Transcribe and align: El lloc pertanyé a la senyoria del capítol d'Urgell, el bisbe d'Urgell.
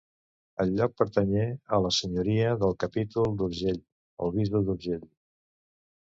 El 0.63 0.69
lloc 0.77 0.93
pertanyé 1.01 1.41
a 1.77 1.81
la 1.85 1.91
senyoria 1.97 2.53
del 2.63 2.73
capítol 2.83 3.35
d'Urgell, 3.41 3.77
el 4.27 4.33
bisbe 4.39 4.63
d'Urgell. 4.71 5.05